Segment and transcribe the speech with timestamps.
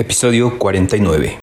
[0.00, 1.39] Episodio 49.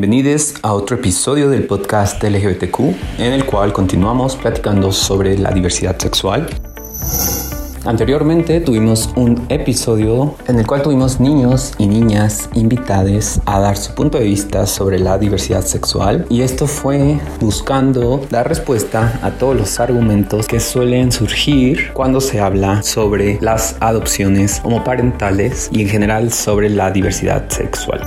[0.00, 2.78] Bienvenidos a otro episodio del podcast LGBTQ
[3.18, 6.48] en el cual continuamos platicando sobre la diversidad sexual.
[7.88, 13.94] Anteriormente tuvimos un episodio en el cual tuvimos niños y niñas invitados a dar su
[13.94, 19.56] punto de vista sobre la diversidad sexual y esto fue buscando dar respuesta a todos
[19.56, 26.30] los argumentos que suelen surgir cuando se habla sobre las adopciones homoparentales y en general
[26.30, 28.02] sobre la diversidad sexual.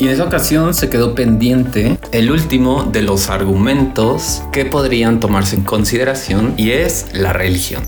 [0.00, 5.54] Y en esa ocasión se quedó pendiente el último de los argumentos que podrían tomarse
[5.54, 7.84] en consideración y es la religión.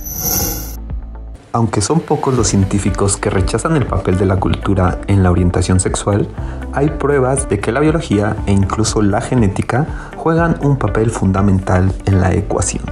[1.56, 5.80] Aunque son pocos los científicos que rechazan el papel de la cultura en la orientación
[5.80, 6.28] sexual,
[6.74, 9.86] hay pruebas de que la biología e incluso la genética
[10.18, 12.84] juegan un papel fundamental en la ecuación.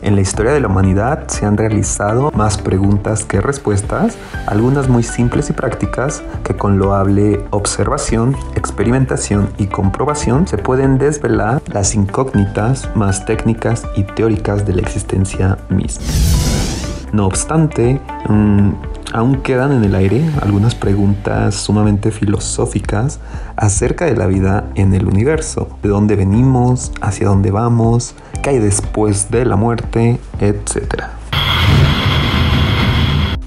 [0.00, 4.16] En la historia de la humanidad se han realizado más preguntas que respuestas,
[4.46, 11.60] algunas muy simples y prácticas que con loable observación, experimentación y comprobación se pueden desvelar
[11.66, 16.02] las incógnitas más técnicas y teóricas de la existencia misma.
[17.12, 18.70] No obstante, mm,
[19.12, 23.20] aún quedan en el aire algunas preguntas sumamente filosóficas
[23.54, 28.58] acerca de la vida en el universo, de dónde venimos, hacia dónde vamos, qué hay
[28.60, 31.04] después de la muerte, etc.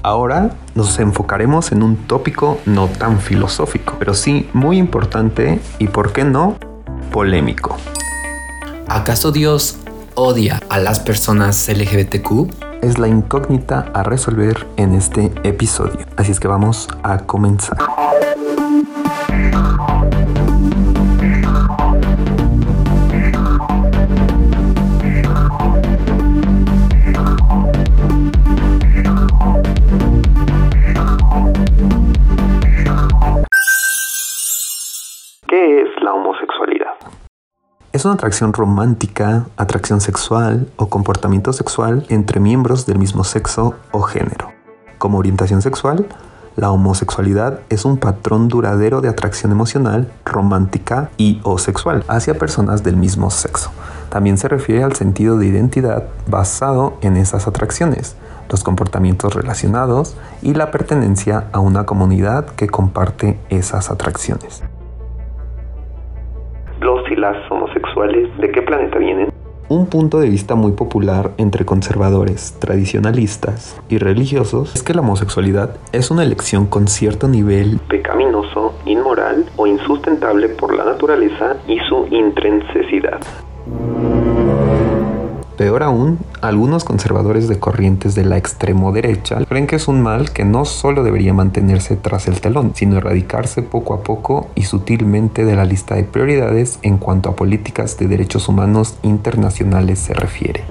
[0.03, 6.13] Ahora nos enfocaremos en un tópico no tan filosófico, pero sí muy importante y, por
[6.13, 6.55] qué no,
[7.11, 7.77] polémico.
[8.87, 9.77] ¿Acaso Dios
[10.13, 12.64] odia a las personas LGBTQ?
[12.85, 16.05] Es la incógnita a resolver en este episodio.
[16.17, 17.79] Así es que vamos a comenzar.
[38.05, 44.51] Una atracción romántica, atracción sexual o comportamiento sexual entre miembros del mismo sexo o género.
[44.99, 46.05] Como orientación sexual,
[46.55, 52.83] la homosexualidad es un patrón duradero de atracción emocional, romántica y o sexual hacia personas
[52.83, 53.71] del mismo sexo.
[54.09, 58.15] También se refiere al sentido de identidad basado en esas atracciones,
[58.51, 64.61] los comportamientos relacionados y la pertenencia a una comunidad que comparte esas atracciones
[67.95, 69.29] homosexuales, ¿de qué planeta vienen?
[69.67, 75.77] Un punto de vista muy popular entre conservadores, tradicionalistas y religiosos es que la homosexualidad
[75.91, 82.05] es una elección con cierto nivel pecaminoso, inmoral o insustentable por la naturaleza y su
[82.11, 83.21] intrinsecidad.
[85.57, 90.31] Peor aún, algunos conservadores de corrientes de la extremo derecha creen que es un mal
[90.31, 95.45] que no solo debería mantenerse tras el telón, sino erradicarse poco a poco y sutilmente
[95.45, 100.65] de la lista de prioridades en cuanto a políticas de derechos humanos internacionales se refiere.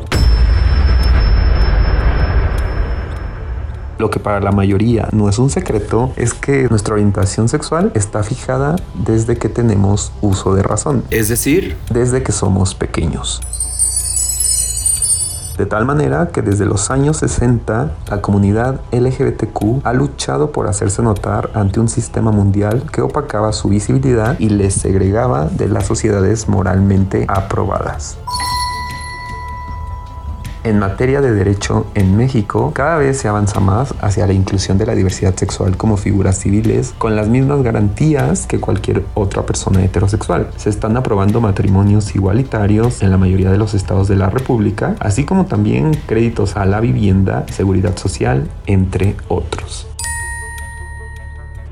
[3.97, 8.23] Lo que para la mayoría no es un secreto es que nuestra orientación sexual está
[8.23, 11.05] fijada desde que tenemos uso de razón.
[11.09, 13.41] Es decir, desde que somos pequeños.
[15.57, 21.01] De tal manera que desde los años 60 la comunidad LGBTQ ha luchado por hacerse
[21.01, 26.49] notar ante un sistema mundial que opacaba su visibilidad y les segregaba de las sociedades
[26.49, 28.19] moralmente aprobadas.
[30.65, 34.87] En materia de derecho en México, cada vez se avanza más hacia la inclusión de
[34.87, 40.49] la diversidad sexual como figuras civiles con las mismas garantías que cualquier otra persona heterosexual.
[40.57, 45.25] Se están aprobando matrimonios igualitarios en la mayoría de los estados de la República, así
[45.25, 49.94] como también créditos a la vivienda, seguridad social, entre otros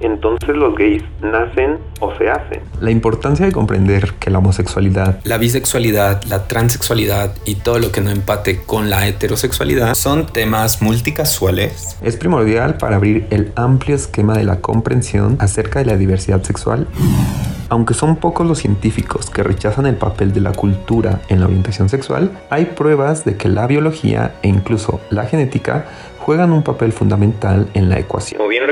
[0.03, 2.61] entonces los gays nacen o se hacen.
[2.81, 8.01] La importancia de comprender que la homosexualidad, la bisexualidad, la transexualidad y todo lo que
[8.01, 14.37] no empate con la heterosexualidad son temas multicasuales es primordial para abrir el amplio esquema
[14.37, 16.87] de la comprensión acerca de la diversidad sexual.
[17.69, 21.89] Aunque son pocos los científicos que rechazan el papel de la cultura en la orientación
[21.89, 25.87] sexual, hay pruebas de que la biología e incluso la genética
[26.19, 28.39] juegan un papel fundamental en la ecuación.
[28.39, 28.67] Como bien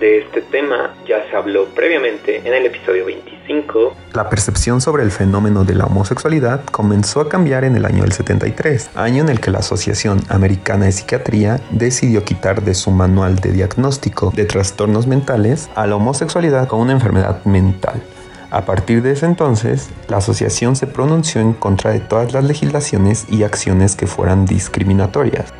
[0.00, 3.36] de este tema ya se habló previamente en el episodio 26.
[3.46, 8.02] 2005, la percepción sobre el fenómeno de la homosexualidad comenzó a cambiar en el año
[8.02, 12.90] del 73, año en el que la Asociación Americana de Psiquiatría decidió quitar de su
[12.90, 18.02] manual de diagnóstico de trastornos mentales a la homosexualidad como una enfermedad mental.
[18.50, 23.26] A partir de ese entonces, la asociación se pronunció en contra de todas las legislaciones
[23.28, 25.52] y acciones que fueran discriminatorias.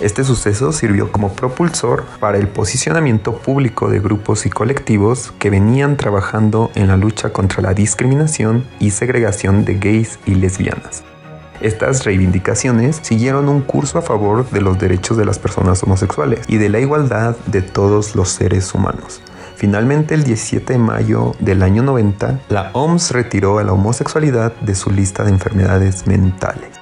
[0.00, 5.96] Este suceso sirvió como propulsor para el posicionamiento público de grupos y colectivos que venían
[5.96, 11.02] trabajando en la lucha contra la discriminación y segregación de gays y lesbianas.
[11.60, 16.58] Estas reivindicaciones siguieron un curso a favor de los derechos de las personas homosexuales y
[16.58, 19.20] de la igualdad de todos los seres humanos.
[19.56, 24.76] Finalmente, el 17 de mayo del año 90, la OMS retiró a la homosexualidad de
[24.76, 26.77] su lista de enfermedades mentales.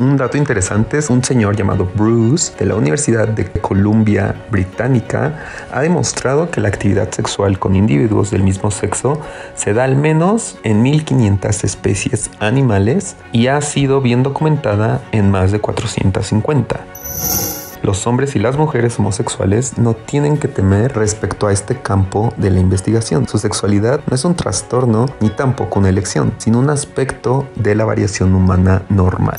[0.00, 5.40] Un dato interesante es un señor llamado Bruce de la Universidad de Columbia Británica
[5.72, 9.20] ha demostrado que la actividad sexual con individuos del mismo sexo
[9.56, 15.50] se da al menos en 1500 especies animales y ha sido bien documentada en más
[15.50, 21.80] de 450 los hombres y las mujeres homosexuales no tienen que temer respecto a este
[21.80, 23.28] campo de la investigación.
[23.28, 27.84] Su sexualidad no es un trastorno ni tampoco una elección, sino un aspecto de la
[27.84, 29.38] variación humana normal.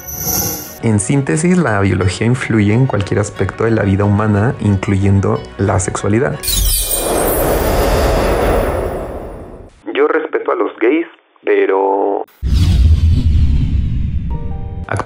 [0.82, 6.38] En síntesis, la biología influye en cualquier aspecto de la vida humana, incluyendo la sexualidad.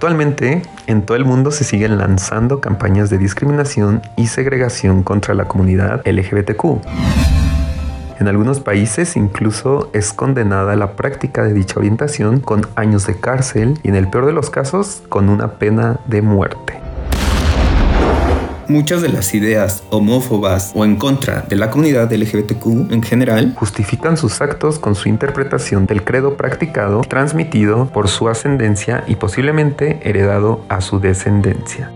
[0.03, 5.45] Actualmente, en todo el mundo se siguen lanzando campañas de discriminación y segregación contra la
[5.45, 6.65] comunidad LGBTQ.
[8.19, 13.79] En algunos países incluso es condenada la práctica de dicha orientación con años de cárcel
[13.81, 16.82] y en el peor de los casos con una pena de muerte.
[18.67, 24.17] Muchas de las ideas homófobas o en contra de la comunidad LGBTQ en general justifican
[24.17, 30.63] sus actos con su interpretación del credo practicado, transmitido por su ascendencia y posiblemente heredado
[30.69, 31.91] a su descendencia.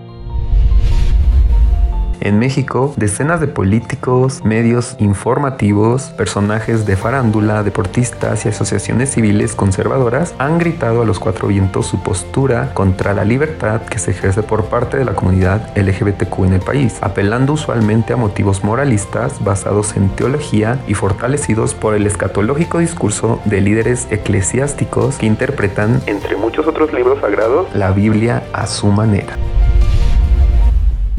[2.20, 10.34] En México, decenas de políticos, medios informativos, personajes de farándula, deportistas y asociaciones civiles conservadoras
[10.38, 14.66] han gritado a los cuatro vientos su postura contra la libertad que se ejerce por
[14.66, 20.10] parte de la comunidad LGBTQ en el país, apelando usualmente a motivos moralistas basados en
[20.10, 26.92] teología y fortalecidos por el escatológico discurso de líderes eclesiásticos que interpretan, entre muchos otros
[26.94, 29.38] libros sagrados, la Biblia a su manera.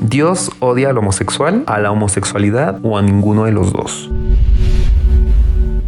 [0.00, 4.08] Dios odia al homosexual, a la homosexualidad o a ninguno de los dos.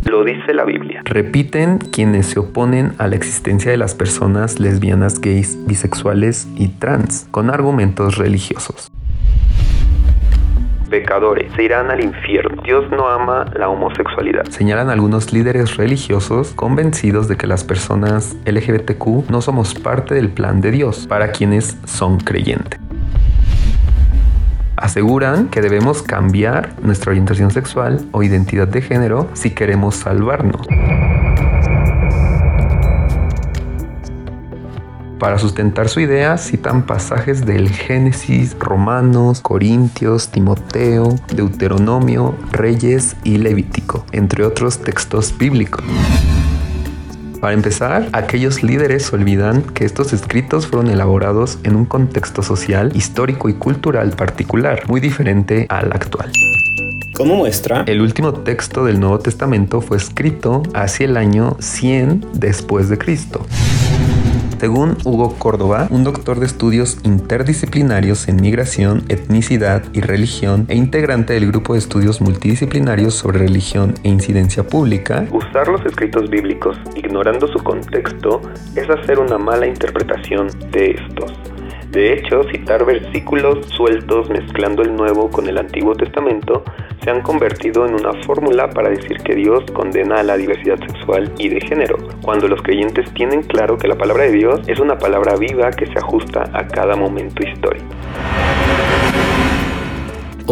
[0.05, 1.03] Lo dice la Biblia.
[1.05, 7.29] Repiten quienes se oponen a la existencia de las personas lesbianas, gays, bisexuales y trans,
[7.31, 8.91] con argumentos religiosos.
[10.91, 12.61] Pecadores se irán al infierno.
[12.65, 14.45] Dios no ama la homosexualidad.
[14.47, 20.61] Señalan algunos líderes religiosos convencidos de que las personas LGBTQ no somos parte del plan
[20.61, 22.81] de Dios para quienes son creyentes
[24.81, 30.67] aseguran que debemos cambiar nuestra orientación sexual o identidad de género si queremos salvarnos.
[35.21, 44.06] Para sustentar su idea citan pasajes del Génesis, Romanos, Corintios, Timoteo, Deuteronomio, Reyes y Levítico,
[44.12, 45.85] entre otros textos bíblicos.
[47.40, 53.49] Para empezar, aquellos líderes olvidan que estos escritos fueron elaborados en un contexto social, histórico
[53.49, 56.30] y cultural particular, muy diferente al actual.
[57.14, 62.90] Como muestra, el último texto del Nuevo Testamento fue escrito hacia el año 100 después
[62.90, 63.47] de Cristo.
[64.61, 71.33] Según Hugo Córdoba, un doctor de estudios interdisciplinarios en migración, etnicidad y religión e integrante
[71.33, 77.49] del grupo de estudios multidisciplinarios sobre religión e incidencia pública, usar los escritos bíblicos ignorando
[77.49, 78.43] su contexto
[78.76, 81.33] es hacer una mala interpretación de estos.
[81.90, 86.62] De hecho, citar versículos sueltos mezclando el Nuevo con el Antiguo Testamento
[87.02, 91.32] se han convertido en una fórmula para decir que Dios condena a la diversidad sexual
[91.37, 94.99] y de género, cuando los creyentes tienen claro que la palabra de Dios es una
[94.99, 97.87] palabra viva que se ajusta a cada momento histórico.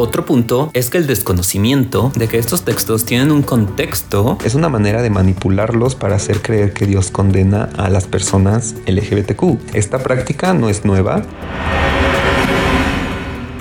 [0.00, 4.68] Otro punto es que el desconocimiento de que estos textos tienen un contexto es una
[4.68, 9.74] manera de manipularlos para hacer creer que Dios condena a las personas LGBTQ.
[9.74, 11.24] Esta práctica no es nueva.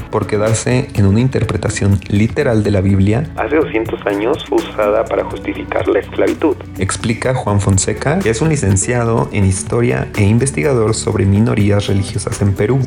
[0.10, 5.24] Por quedarse en una interpretación literal de la Biblia, hace 200 años fue usada para
[5.26, 6.56] justificar la esclavitud.
[6.78, 12.54] Explica Juan Fonseca, que es un licenciado en historia e investigador sobre minorías religiosas en
[12.54, 12.80] Perú.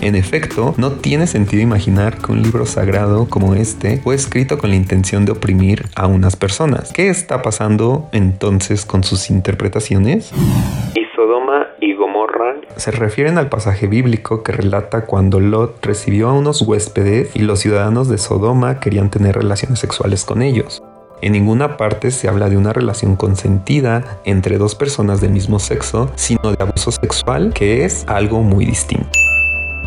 [0.00, 4.70] En efecto, no tiene sentido imaginar que un libro sagrado como este fue escrito con
[4.70, 6.92] la intención de oprimir a unas personas.
[6.92, 10.32] ¿Qué está pasando entonces con sus interpretaciones?
[10.94, 11.55] Y Sodoma
[12.76, 17.60] se refieren al pasaje bíblico que relata cuando Lot recibió a unos huéspedes y los
[17.60, 20.82] ciudadanos de Sodoma querían tener relaciones sexuales con ellos.
[21.22, 26.10] En ninguna parte se habla de una relación consentida entre dos personas del mismo sexo,
[26.14, 29.08] sino de abuso sexual, que es algo muy distinto.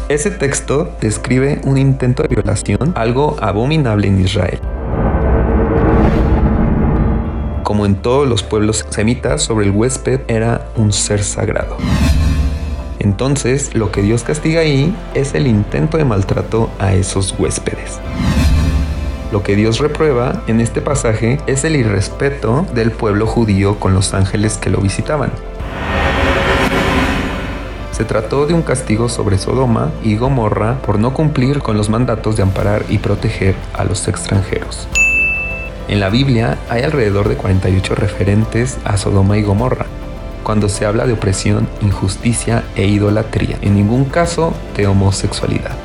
[0.09, 4.59] Ese texto describe un intento de violación, algo abominable en Israel.
[7.63, 11.77] Como en todos los pueblos semitas, sobre el huésped era un ser sagrado.
[12.99, 17.99] Entonces, lo que Dios castiga ahí es el intento de maltrato a esos huéspedes.
[19.31, 24.13] Lo que Dios reprueba en este pasaje es el irrespeto del pueblo judío con los
[24.13, 25.31] ángeles que lo visitaban.
[27.91, 32.37] Se trató de un castigo sobre Sodoma y Gomorra por no cumplir con los mandatos
[32.37, 34.87] de amparar y proteger a los extranjeros.
[35.89, 39.85] En la Biblia hay alrededor de 48 referentes a Sodoma y Gomorra,
[40.43, 45.75] cuando se habla de opresión, injusticia e idolatría, en ningún caso de homosexualidad.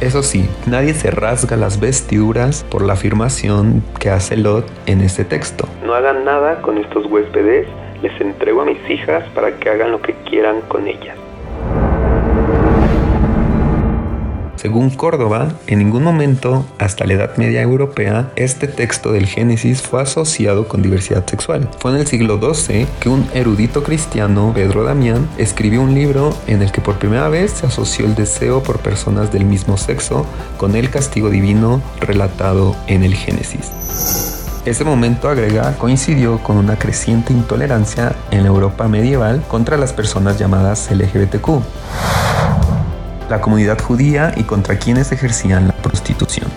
[0.00, 5.24] Eso sí, nadie se rasga las vestiduras por la afirmación que hace Lot en este
[5.24, 5.66] texto.
[5.84, 7.66] No hagan nada con estos huéspedes
[8.04, 11.16] les entrego a mis hijas para que hagan lo que quieran con ellas.
[14.64, 20.00] Según Córdoba, en ningún momento, hasta la Edad Media Europea, este texto del Génesis fue
[20.00, 21.68] asociado con diversidad sexual.
[21.80, 26.62] Fue en el siglo XII que un erudito cristiano, Pedro Damián, escribió un libro en
[26.62, 30.24] el que por primera vez se asoció el deseo por personas del mismo sexo
[30.56, 33.70] con el castigo divino relatado en el Génesis.
[34.64, 40.38] Ese momento, agrega, coincidió con una creciente intolerancia en la Europa medieval contra las personas
[40.38, 41.60] llamadas LGBTQ,
[43.28, 46.48] la comunidad judía y contra quienes ejercían la prostitución.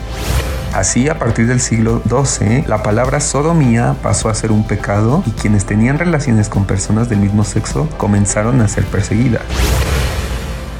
[0.73, 5.31] Así, a partir del siglo XII, la palabra sodomía pasó a ser un pecado y
[5.31, 9.41] quienes tenían relaciones con personas del mismo sexo comenzaron a ser perseguidas.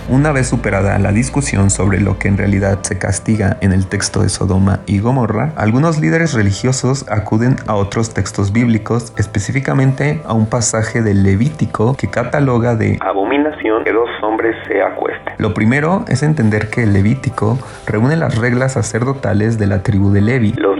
[0.10, 4.22] Una vez superada la discusión sobre lo que en realidad se castiga en el texto
[4.22, 10.46] de Sodoma y Gomorra, algunos líderes religiosos acuden a otros textos bíblicos, específicamente a un
[10.46, 15.34] pasaje del Levítico que cataloga de abominación que dos hombres se acuesten.
[15.40, 20.22] Lo primero es entender que el Levítico reúne las reglas sacerdotales de la tribu de
[20.22, 20.54] Levi.
[20.54, 20.80] Los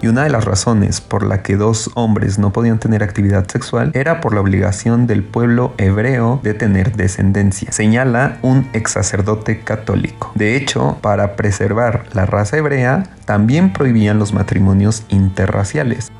[0.00, 3.90] y una de las razones por la que dos hombres no podían tener actividad sexual
[3.94, 10.32] era por la obligación del pueblo hebreo de tener descendencia, señala un ex sacerdote católico.
[10.34, 16.10] De hecho, para preservar la raza hebrea, también prohibían los matrimonios interraciales.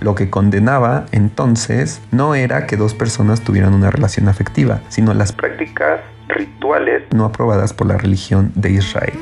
[0.00, 5.32] Lo que condenaba entonces no era que dos personas tuvieran una relación afectiva, sino las
[5.32, 9.18] prácticas rituales no aprobadas por la religión de Israel.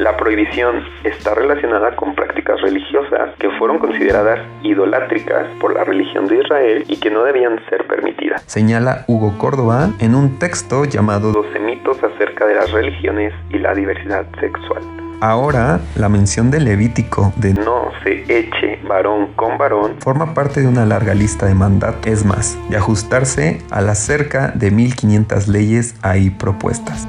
[0.00, 6.38] La prohibición está relacionada con prácticas religiosas que fueron consideradas idolátricas por la religión de
[6.38, 8.42] Israel y que no debían ser permitidas.
[8.46, 13.74] Señala Hugo Córdoba en un texto llamado 12 mitos acerca de las religiones y la
[13.74, 14.82] diversidad sexual.
[15.20, 20.66] Ahora, la mención del Levítico de no se eche varón con varón forma parte de
[20.66, 25.94] una larga lista de mandatos, es más, de ajustarse a las cerca de 1500 leyes
[26.00, 27.06] ahí propuestas.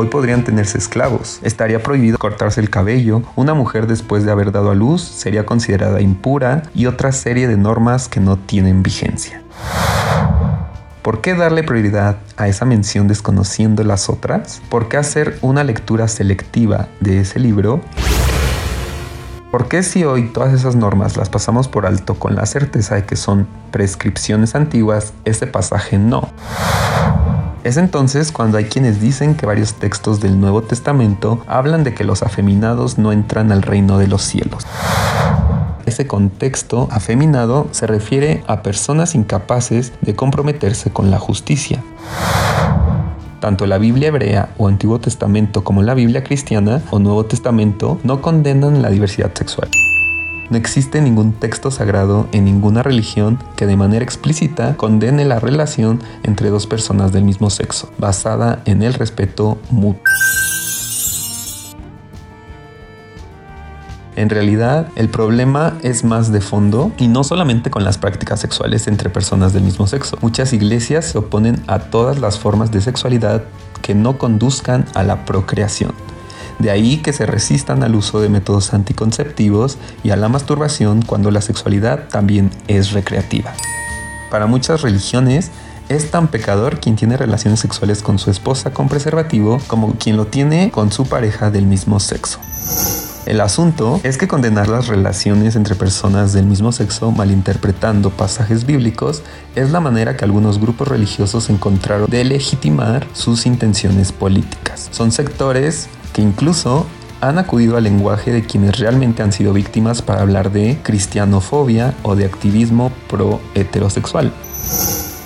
[0.00, 1.40] Hoy podrían tenerse esclavos.
[1.42, 3.22] Estaría prohibido cortarse el cabello.
[3.34, 7.56] Una mujer después de haber dado a luz sería considerada impura y otra serie de
[7.56, 9.42] normas que no tienen vigencia.
[11.02, 14.62] ¿Por qué darle prioridad a esa mención desconociendo las otras?
[14.68, 17.80] ¿Por qué hacer una lectura selectiva de ese libro?
[19.50, 23.04] ¿Por qué si hoy todas esas normas las pasamos por alto con la certeza de
[23.04, 26.28] que son prescripciones antiguas, ese pasaje no?
[27.64, 32.04] Es entonces cuando hay quienes dicen que varios textos del Nuevo Testamento hablan de que
[32.04, 34.64] los afeminados no entran al reino de los cielos.
[35.84, 41.82] Ese contexto afeminado se refiere a personas incapaces de comprometerse con la justicia.
[43.40, 48.20] Tanto la Biblia hebrea o Antiguo Testamento como la Biblia cristiana o Nuevo Testamento no
[48.20, 49.68] condenan la diversidad sexual.
[50.50, 56.00] No existe ningún texto sagrado en ninguna religión que de manera explícita condene la relación
[56.22, 60.02] entre dos personas del mismo sexo, basada en el respeto mutuo.
[64.16, 68.88] En realidad, el problema es más de fondo y no solamente con las prácticas sexuales
[68.88, 70.18] entre personas del mismo sexo.
[70.22, 73.44] Muchas iglesias se oponen a todas las formas de sexualidad
[73.80, 75.92] que no conduzcan a la procreación.
[76.58, 81.30] De ahí que se resistan al uso de métodos anticonceptivos y a la masturbación cuando
[81.30, 83.52] la sexualidad también es recreativa.
[84.30, 85.50] Para muchas religiones,
[85.88, 90.26] es tan pecador quien tiene relaciones sexuales con su esposa con preservativo como quien lo
[90.26, 92.40] tiene con su pareja del mismo sexo.
[93.24, 99.22] El asunto es que condenar las relaciones entre personas del mismo sexo malinterpretando pasajes bíblicos
[99.54, 104.88] es la manera que algunos grupos religiosos encontraron de legitimar sus intenciones políticas.
[104.92, 106.86] Son sectores que incluso
[107.20, 112.14] han acudido al lenguaje de quienes realmente han sido víctimas para hablar de cristianofobia o
[112.16, 114.32] de activismo pro heterosexual.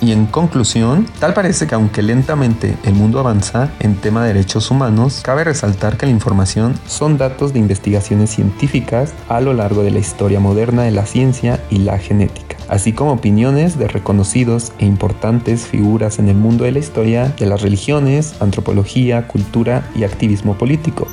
[0.03, 4.69] Y en conclusión, tal parece que aunque lentamente el mundo avanza en tema de derechos
[4.69, 9.91] humanos, cabe resaltar que la información son datos de investigaciones científicas a lo largo de
[9.91, 12.42] la historia moderna de la ciencia y la genética,
[12.73, 17.45] así como opiniones de reconocidos e importantes figuras en el mundo de la historia de
[17.45, 21.07] las religiones, antropología, cultura y activismo político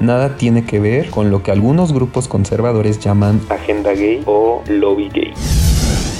[0.00, 5.08] nada tiene que ver con lo que algunos grupos conservadores llaman agenda gay o lobby
[5.08, 5.32] gay.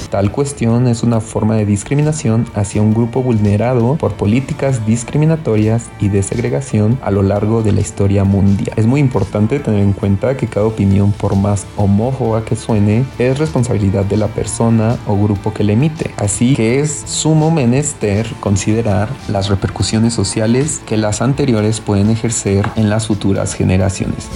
[0.09, 6.09] Tal cuestión es una forma de discriminación hacia un grupo vulnerado por políticas discriminatorias y
[6.09, 8.73] de segregación a lo largo de la historia mundial.
[8.75, 13.37] Es muy importante tener en cuenta que cada opinión, por más homófoba que suene, es
[13.37, 16.11] responsabilidad de la persona o grupo que la emite.
[16.17, 22.89] Así que es sumo menester considerar las repercusiones sociales que las anteriores pueden ejercer en
[22.89, 24.27] las futuras generaciones.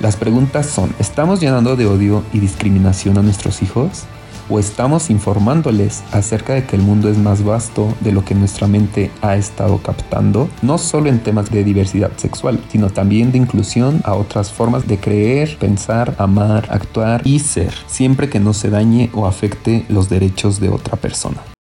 [0.00, 4.04] Las preguntas son, ¿estamos llenando de odio y discriminación a nuestros hijos?
[4.48, 8.66] O estamos informándoles acerca de que el mundo es más vasto de lo que nuestra
[8.66, 14.00] mente ha estado captando, no solo en temas de diversidad sexual, sino también de inclusión
[14.04, 19.10] a otras formas de creer, pensar, amar, actuar y ser, siempre que no se dañe
[19.12, 21.55] o afecte los derechos de otra persona.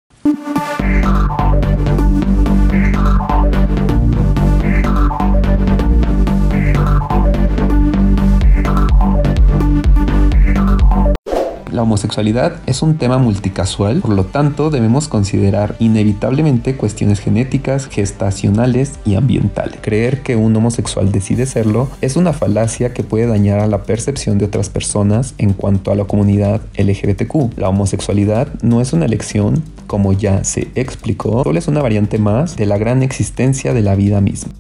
[11.76, 18.94] La homosexualidad es un tema multicasual, por lo tanto debemos considerar inevitablemente cuestiones genéticas, gestacionales
[19.04, 19.80] y ambientales.
[19.82, 24.38] Creer que un homosexual decide serlo es una falacia que puede dañar a la percepción
[24.38, 27.58] de otras personas en cuanto a la comunidad LGBTQ.
[27.58, 32.56] La homosexualidad no es una elección, como ya se explicó, solo es una variante más
[32.56, 34.54] de la gran existencia de la vida misma.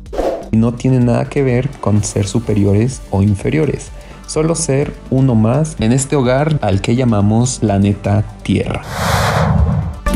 [0.51, 3.89] Y no tiene nada que ver con ser superiores o inferiores
[4.27, 8.83] solo ser uno más en este hogar al que llamamos planeta Tierra.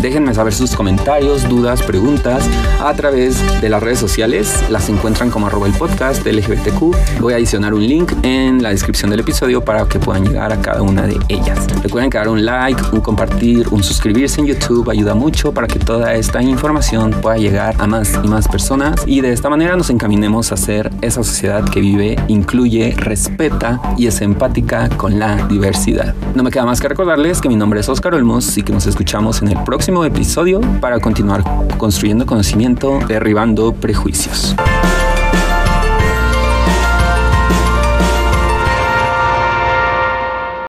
[0.01, 4.63] Déjenme saber sus comentarios, dudas, preguntas a través de las redes sociales.
[4.69, 7.19] Las encuentran como arroba el podcast LGBTQ.
[7.19, 10.61] Voy a adicionar un link en la descripción del episodio para que puedan llegar a
[10.61, 11.67] cada una de ellas.
[11.83, 15.79] Recuerden que dar un like, un compartir, un suscribirse en YouTube ayuda mucho para que
[15.79, 19.89] toda esta información pueda llegar a más y más personas y de esta manera nos
[19.89, 26.15] encaminemos a ser esa sociedad que vive, incluye, respeta y es empática con la diversidad.
[26.35, 28.87] No me queda más que recordarles que mi nombre es Oscar Olmos y que nos
[28.87, 31.43] escuchamos en el próximo episodio para continuar
[31.79, 34.55] construyendo conocimiento, derribando prejuicios.